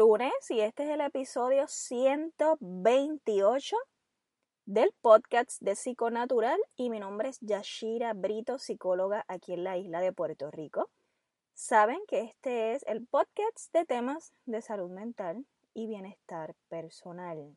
[0.00, 3.76] Lunes y este es el episodio 128
[4.64, 10.00] del podcast de Psiconatural y mi nombre es Yashira Brito, psicóloga aquí en la isla
[10.00, 10.88] de Puerto Rico.
[11.52, 17.54] Saben que este es el podcast de temas de salud mental y bienestar personal.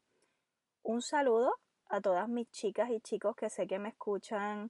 [0.81, 1.55] Un saludo
[1.87, 4.69] a todas mis chicas y chicos que sé que me escuchan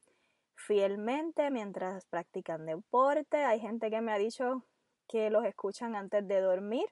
[0.53, 3.37] fielmente mientras practican deporte.
[3.37, 4.63] Hay gente que me ha dicho
[5.07, 6.85] que los escuchan antes de dormir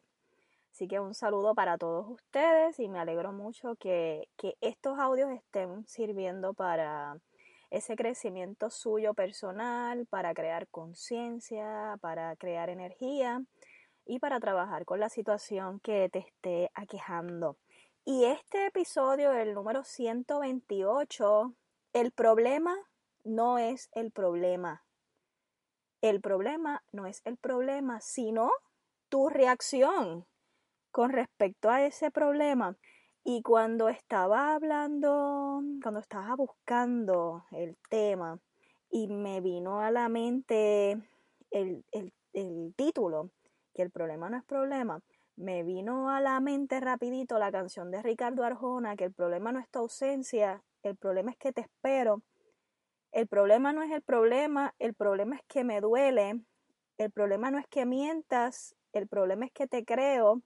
[0.72, 5.30] Así que un saludo para todos ustedes y me alegro mucho que, que estos audios
[5.32, 7.18] estén sirviendo para
[7.70, 13.44] ese crecimiento suyo personal, para crear conciencia, para crear energía
[14.06, 17.58] y para trabajar con la situación que te esté aquejando.
[18.04, 21.54] Y este episodio, el número 128,
[21.94, 22.76] el problema
[23.24, 24.84] no es el problema.
[26.02, 28.52] El problema no es el problema, sino
[29.08, 30.26] tu reacción
[30.92, 32.75] con respecto a ese problema.
[33.23, 38.39] Y cuando estaba hablando, cuando estaba buscando el tema
[38.89, 40.97] y me vino a la mente
[41.52, 41.84] el,
[42.75, 43.31] título,
[43.73, 45.02] que el problema no es problema,
[45.36, 49.59] me vino a la mente rapidito la canción de Ricardo Arjona, que el problema no
[49.59, 52.23] es tu ausencia, el problema es que te espero.
[53.12, 56.42] El problema no es el problema, el problema es que me duele,
[56.97, 60.42] el problema no es que mientas, el problema es que te creo,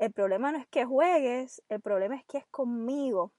[0.00, 3.32] el problema no es que juegues, el problema es que es conmigo.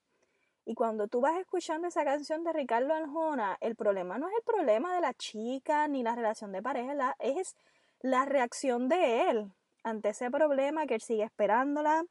[0.64, 4.44] Y cuando tú vas escuchando esa canción de Ricardo Arjona, el problema no es el
[4.44, 7.56] problema de la chica ni la relación de pareja, es
[8.02, 9.52] la reacción de él
[9.84, 12.06] ante ese problema, que él sigue esperándola,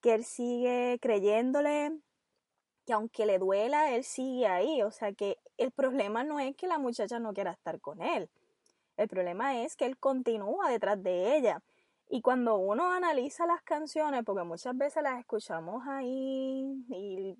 [0.00, 1.90] que él sigue creyéndole,
[2.86, 4.82] que aunque le duela, él sigue ahí.
[4.82, 8.30] O sea que el problema no es que la muchacha no quiera estar con él.
[8.96, 11.60] El problema es que él continúa detrás de ella.
[12.12, 17.36] Y cuando uno analiza las canciones, porque muchas veces las escuchamos ahí y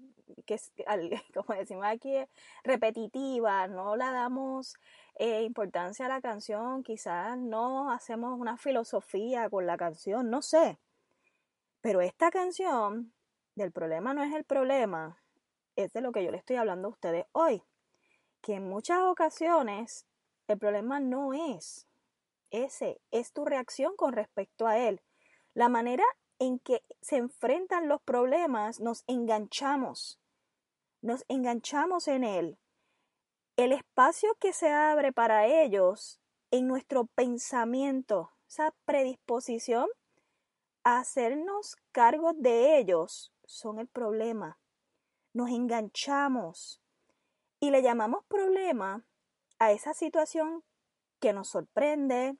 [0.46, 0.60] que
[1.34, 2.14] como decimos aquí,
[2.62, 4.76] repetitiva, no la damos
[5.16, 10.78] eh, importancia a la canción, quizás no hacemos una filosofía con la canción, no sé.
[11.80, 13.12] Pero esta canción
[13.56, 15.20] del problema no es el problema,
[15.74, 17.64] es de lo que yo le estoy hablando a ustedes hoy.
[18.40, 20.06] Que en muchas ocasiones
[20.46, 21.89] el problema no es
[22.50, 25.02] ese es tu reacción con respecto a él.
[25.54, 26.04] La manera
[26.38, 30.18] en que se enfrentan los problemas, nos enganchamos,
[31.02, 32.58] nos enganchamos en él.
[33.56, 39.86] El espacio que se abre para ellos en nuestro pensamiento, esa predisposición
[40.82, 44.58] a hacernos cargo de ellos, son el problema.
[45.32, 46.80] Nos enganchamos
[47.60, 49.04] y le llamamos problema
[49.58, 50.64] a esa situación
[51.20, 52.36] que nos sorprende,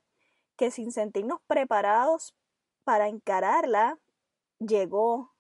[0.57, 2.35] que sin sentirnos preparados
[2.85, 3.99] para encararla,
[4.59, 5.33] llegó,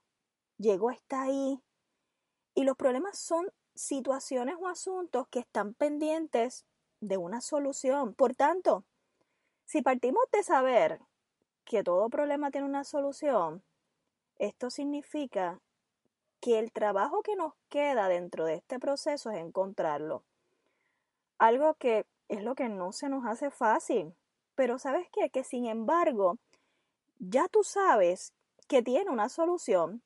[0.58, 1.60] llegó, está ahí.
[2.54, 6.66] Y los problemas son situaciones o asuntos que están pendientes
[7.00, 8.14] de una solución.
[8.14, 8.84] Por tanto,
[9.64, 11.00] si partimos de saber
[11.64, 13.62] que todo problema tiene una solución,
[14.38, 15.60] esto significa
[16.40, 20.24] que el trabajo que nos queda dentro de este proceso es encontrarlo.
[21.38, 24.14] Algo que es lo que no se nos hace fácil.
[24.54, 25.30] Pero sabes qué?
[25.30, 26.38] Que sin embargo,
[27.18, 28.32] ya tú sabes
[28.68, 30.02] que tiene una solución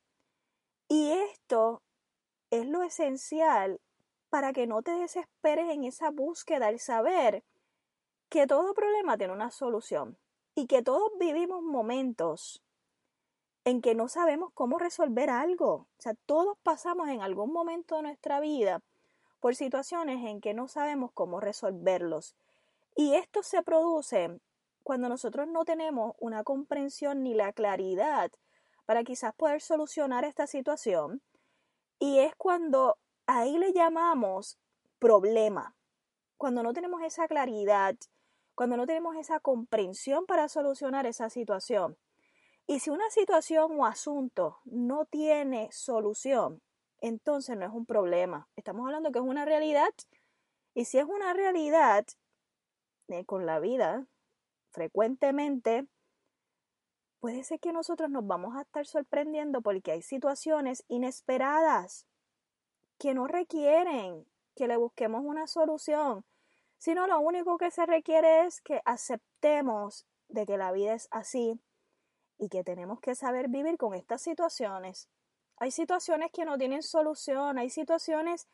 [0.89, 1.83] y esto
[2.51, 3.81] es lo esencial
[4.31, 7.45] para que no te desesperes en esa búsqueda, el saber
[8.31, 10.19] que todo problema tiene una solución
[10.55, 12.63] y que todos vivimos momentos
[13.65, 15.73] en que no sabemos cómo resolver algo.
[15.75, 18.83] O sea, todos pasamos en algún momento de nuestra vida
[19.45, 22.35] por situaciones en que no sabemos cómo resolverlos.
[22.97, 24.41] Y esto se produce
[24.83, 28.33] cuando nosotros no tenemos una comprensión ni la claridad
[28.87, 31.21] para quizás poder solucionar esta situación.
[31.99, 32.97] Y es cuando
[33.27, 34.59] ahí le llamamos
[34.99, 35.77] problema.
[36.39, 37.97] Cuando no tenemos esa claridad,
[38.55, 41.99] cuando no tenemos esa comprensión para solucionar esa situación.
[42.67, 46.63] Y si una situación o asunto no tiene solución,
[47.09, 48.49] entonces no es un problema.
[48.57, 49.91] Estamos hablando que es una realidad
[50.75, 52.07] Y si es una realidad
[53.09, 54.07] eh, con la vida,
[54.71, 55.87] frecuentemente,
[57.21, 62.07] puede ser que nosotros nos vamos a estar sorprendiendo porque hay situaciones inesperadas
[62.99, 64.27] que no requieren
[64.57, 66.25] que le busquemos una solución,
[66.79, 71.61] sino lo único que se requiere es que aceptemos de que la vida es así
[72.39, 75.09] y que tenemos que saber vivir con estas situaciones.
[75.65, 78.49] Hay situaciones que no tienen solución, hay situaciones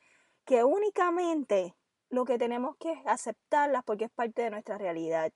[0.45, 1.75] que únicamente
[2.09, 5.33] lo que tenemos que es aceptarlas porque es parte de nuestra realidad.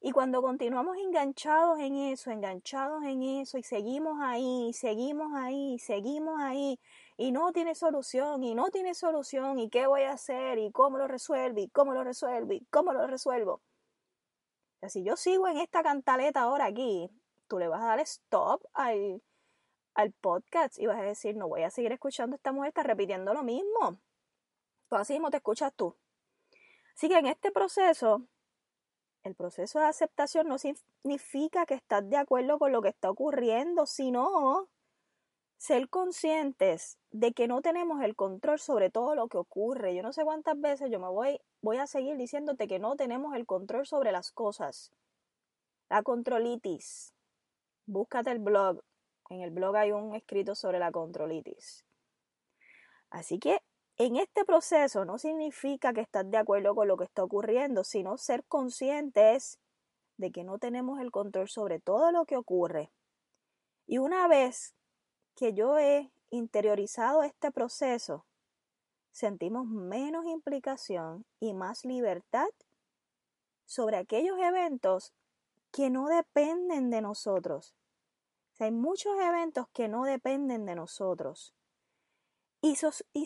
[0.00, 5.74] Y cuando continuamos enganchados en eso, enganchados en eso, y seguimos ahí, y seguimos ahí,
[5.74, 6.80] y seguimos ahí,
[7.18, 10.96] y no tiene solución, y no tiene solución, y qué voy a hacer, y cómo
[10.96, 13.60] lo resuelvo, y cómo lo resuelvo, y cómo lo resuelvo.
[14.80, 17.10] O si yo sigo en esta cantaleta ahora aquí,
[17.46, 19.20] tú le vas a dar stop al,
[19.98, 22.84] al podcast y vas a decir, no voy a seguir escuchando a esta mujer, está
[22.84, 23.98] repitiendo lo mismo.
[24.88, 25.96] Pues así mismo te escuchas tú.
[26.94, 28.22] Así que en este proceso,
[29.24, 33.86] el proceso de aceptación no significa que estás de acuerdo con lo que está ocurriendo,
[33.86, 34.68] sino
[35.56, 39.96] ser conscientes de que no tenemos el control sobre todo lo que ocurre.
[39.96, 43.34] Yo no sé cuántas veces yo me voy, voy a seguir diciéndote que no tenemos
[43.34, 44.92] el control sobre las cosas.
[45.90, 47.12] La controlitis.
[47.86, 48.80] Búscate el blog.
[49.30, 51.84] En el blog hay un escrito sobre la controlitis.
[53.10, 53.60] Así que
[53.96, 58.16] en este proceso no significa que estás de acuerdo con lo que está ocurriendo, sino
[58.16, 59.58] ser conscientes
[60.16, 62.92] de que no tenemos el control sobre todo lo que ocurre.
[63.86, 64.74] Y una vez
[65.34, 68.26] que yo he interiorizado este proceso,
[69.10, 72.48] sentimos menos implicación y más libertad
[73.64, 75.12] sobre aquellos eventos
[75.72, 77.74] que no dependen de nosotros.
[78.64, 81.54] Hay muchos eventos que no dependen de nosotros.
[82.60, 82.74] Y,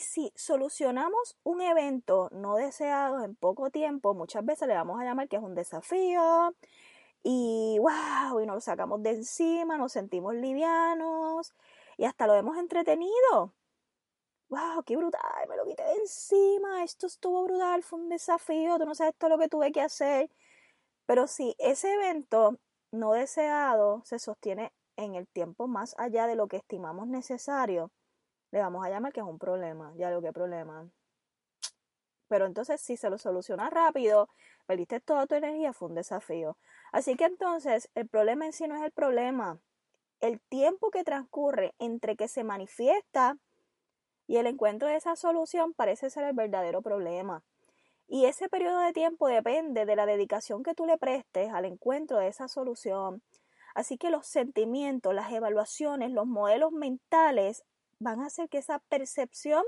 [0.00, 5.28] si solucionamos un evento no deseado en poco tiempo, muchas veces le vamos a llamar
[5.28, 6.54] que es un desafío
[7.22, 11.54] y wow, y nos lo sacamos de encima, nos sentimos livianos
[11.96, 13.54] y hasta lo hemos entretenido.
[14.48, 14.82] ¡Wow!
[14.84, 15.48] ¡Qué brutal!
[15.48, 16.84] Me lo quité de encima.
[16.84, 17.82] Esto estuvo brutal.
[17.82, 18.78] Fue un desafío.
[18.78, 20.30] Tú no sabes todo lo que tuve que hacer.
[21.06, 22.58] Pero si ese evento
[22.90, 27.90] no deseado se sostiene en el tiempo más allá de lo que estimamos necesario,
[28.50, 29.92] le vamos a llamar que es un problema.
[29.96, 30.88] Ya lo que problema.
[32.28, 34.28] Pero entonces, si se lo soluciona rápido,
[34.66, 36.56] perdiste toda tu energía, fue un desafío.
[36.92, 39.60] Así que entonces, el problema en sí no es el problema
[40.22, 43.36] el tiempo que transcurre entre que se manifiesta
[44.28, 47.42] y el encuentro de esa solución parece ser el verdadero problema.
[48.06, 52.18] Y ese periodo de tiempo depende de la dedicación que tú le prestes al encuentro
[52.18, 53.20] de esa solución.
[53.74, 57.64] Así que los sentimientos, las evaluaciones, los modelos mentales
[57.98, 59.64] van a hacer que esa percepción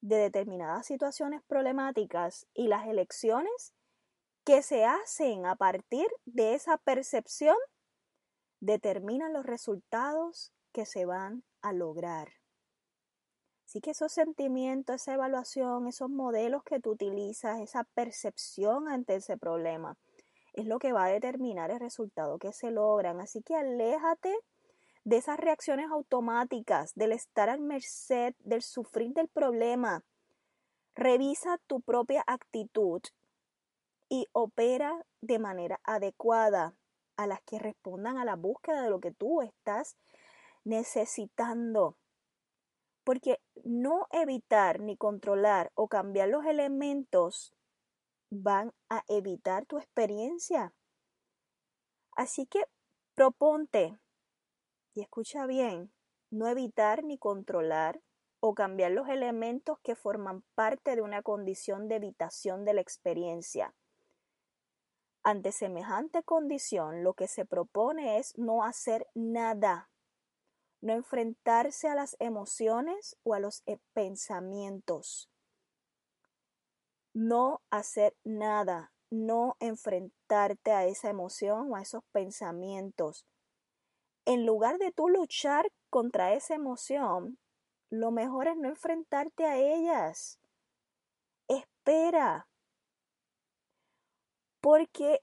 [0.00, 3.74] de determinadas situaciones problemáticas y las elecciones
[4.44, 7.56] que se hacen a partir de esa percepción
[8.60, 12.28] determinan los resultados que se van a lograr.
[13.66, 19.36] Así que esos sentimientos, esa evaluación, esos modelos que tú utilizas, esa percepción ante ese
[19.36, 19.98] problema,
[20.56, 23.20] es lo que va a determinar el resultado que se logran.
[23.20, 24.34] Así que aléjate
[25.04, 30.04] de esas reacciones automáticas, del estar al merced, del sufrir del problema.
[30.94, 33.02] Revisa tu propia actitud
[34.08, 36.74] y opera de manera adecuada
[37.16, 39.96] a las que respondan a la búsqueda de lo que tú estás
[40.64, 41.96] necesitando.
[43.04, 47.55] Porque no evitar ni controlar o cambiar los elementos
[48.30, 50.74] van a evitar tu experiencia.
[52.12, 52.64] Así que
[53.14, 53.98] proponte,
[54.94, 55.92] y escucha bien,
[56.30, 58.00] no evitar ni controlar
[58.40, 63.74] o cambiar los elementos que forman parte de una condición de evitación de la experiencia.
[65.22, 69.90] Ante semejante condición, lo que se propone es no hacer nada,
[70.80, 75.28] no enfrentarse a las emociones o a los eh, pensamientos.
[77.16, 83.24] No hacer nada, no enfrentarte a esa emoción o a esos pensamientos.
[84.26, 87.38] En lugar de tú luchar contra esa emoción,
[87.88, 90.38] lo mejor es no enfrentarte a ellas.
[91.48, 92.48] Espera,
[94.60, 95.22] porque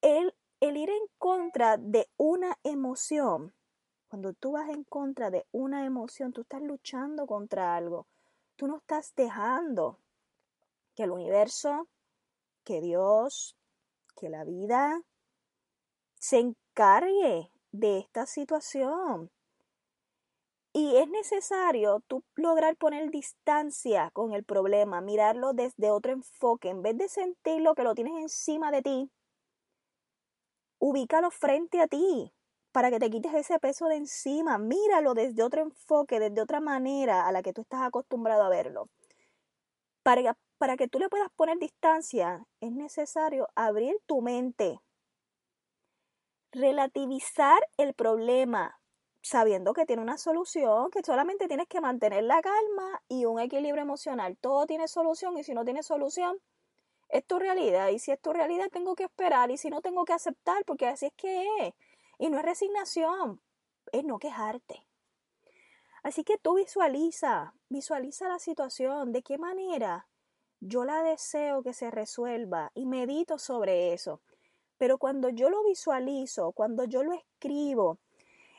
[0.00, 3.54] el, el ir en contra de una emoción,
[4.08, 8.08] cuando tú vas en contra de una emoción, tú estás luchando contra algo.
[8.56, 10.00] Tú no estás dejando
[10.94, 11.88] que el universo,
[12.64, 13.56] que Dios,
[14.16, 15.02] que la vida
[16.18, 19.30] se encargue de esta situación.
[20.74, 26.70] Y es necesario tú lograr poner distancia con el problema, mirarlo desde otro enfoque.
[26.70, 29.10] En vez de sentirlo que lo tienes encima de ti,
[30.78, 32.32] ubícalo frente a ti
[32.72, 34.56] para que te quites ese peso de encima.
[34.56, 38.88] Míralo desde otro enfoque, desde otra manera a la que tú estás acostumbrado a verlo.
[40.02, 44.78] Para, para que tú le puedas poner distancia, es necesario abrir tu mente,
[46.52, 48.78] relativizar el problema,
[49.22, 53.82] sabiendo que tiene una solución, que solamente tienes que mantener la calma y un equilibrio
[53.82, 54.38] emocional.
[54.40, 56.38] Todo tiene solución y si no tiene solución,
[57.08, 57.88] es tu realidad.
[57.88, 60.86] Y si es tu realidad, tengo que esperar y si no, tengo que aceptar porque
[60.86, 61.74] así es que es.
[62.20, 63.42] Y no es resignación,
[63.90, 64.86] es no quejarte.
[66.04, 70.06] Así que tú visualiza, visualiza la situación, de qué manera
[70.64, 74.20] yo la deseo que se resuelva y medito sobre eso.
[74.78, 77.98] Pero cuando yo lo visualizo, cuando yo lo escribo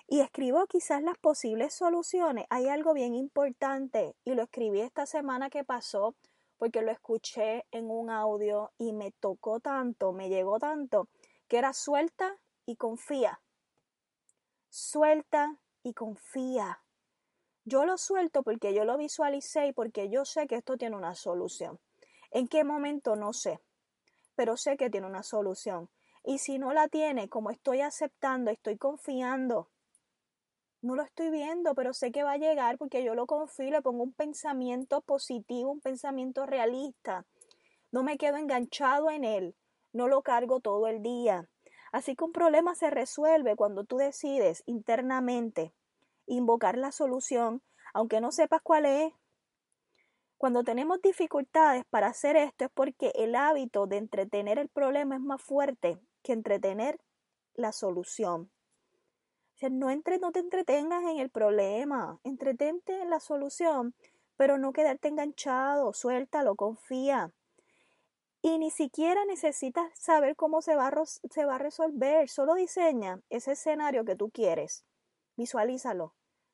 [0.06, 5.50] y escribo quizás las posibles soluciones, hay algo bien importante y lo escribí esta semana
[5.50, 6.14] que pasó
[6.58, 11.08] porque lo escuché en un audio y me tocó tanto, me llegó tanto,
[11.48, 13.42] que era suelta y confía.
[14.70, 16.84] Suelta y confía.
[17.64, 21.16] Yo lo suelto porque yo lo visualicé y porque yo sé que esto tiene una
[21.16, 21.80] solución.
[22.34, 23.16] ¿En qué momento?
[23.16, 23.62] No sé,
[24.36, 25.90] pero sé que tiene una solución.
[26.24, 29.70] Y si no la tiene, como estoy aceptando, estoy confiando,
[30.82, 33.84] no lo estoy viendo, pero sé que va a llegar porque yo lo confío, le
[33.84, 37.26] pongo un pensamiento positivo, un pensamiento realista.
[37.92, 39.56] No me quedo enganchado en él,
[39.94, 41.48] no lo cargo todo el día.
[41.92, 45.72] Así que un problema se resuelve cuando tú decides internamente
[46.26, 47.62] invocar la solución,
[47.94, 49.14] aunque no sepas cuál es.
[50.44, 55.22] Cuando tenemos dificultades para hacer esto es porque el hábito de entretener el problema es
[55.22, 57.00] más fuerte que entretener
[57.54, 58.52] la solución.
[59.54, 63.96] O sea, no, no te entretengas en el problema, entretente en la solución,
[64.36, 67.32] pero no quedarte enganchado, suéltalo, confía.
[68.42, 73.54] Y ni siquiera necesitas saber cómo se va, se va a resolver, solo diseña ese
[73.54, 74.84] escenario que tú quieres,
[75.38, 76.14] visualízalo.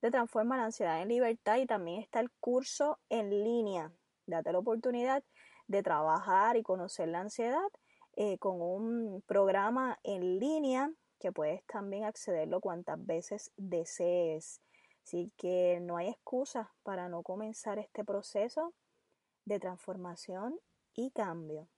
[0.02, 3.90] de Transforma la ansiedad en libertad y también está el curso en línea.
[4.26, 5.24] Date la oportunidad
[5.66, 7.70] de trabajar y conocer la ansiedad
[8.16, 14.60] eh, con un programa en línea que puedes también accederlo cuantas veces desees.
[15.04, 18.72] Así que no hay excusa para no comenzar este proceso
[19.44, 20.58] de transformación
[20.94, 21.68] y cambio.